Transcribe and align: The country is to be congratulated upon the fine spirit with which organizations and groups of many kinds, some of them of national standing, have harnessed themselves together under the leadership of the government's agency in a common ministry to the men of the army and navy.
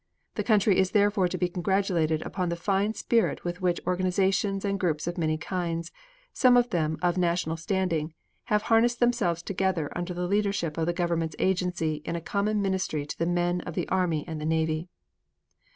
The 0.33 0.43
country 0.43 0.79
is 0.79 0.89
to 0.93 1.37
be 1.39 1.47
congratulated 1.47 2.23
upon 2.23 2.49
the 2.49 2.55
fine 2.55 2.95
spirit 2.95 3.43
with 3.43 3.61
which 3.61 3.79
organizations 3.85 4.65
and 4.65 4.79
groups 4.79 5.05
of 5.05 5.15
many 5.15 5.37
kinds, 5.37 5.91
some 6.33 6.57
of 6.57 6.71
them 6.71 6.97
of 7.03 7.19
national 7.19 7.55
standing, 7.55 8.15
have 8.45 8.63
harnessed 8.63 8.99
themselves 8.99 9.43
together 9.43 9.91
under 9.95 10.15
the 10.15 10.25
leadership 10.27 10.75
of 10.79 10.87
the 10.87 10.91
government's 10.91 11.35
agency 11.37 12.01
in 12.03 12.15
a 12.15 12.19
common 12.19 12.63
ministry 12.63 13.05
to 13.05 13.19
the 13.19 13.27
men 13.27 13.61
of 13.61 13.75
the 13.75 13.87
army 13.89 14.25
and 14.27 14.39
navy. 14.49 14.87